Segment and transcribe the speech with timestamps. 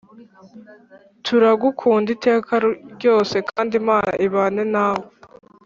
[1.25, 2.53] turagukunda iteka
[2.95, 5.05] ryose kandi imana ibane nawe.